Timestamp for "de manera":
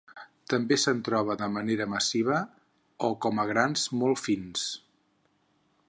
1.41-1.87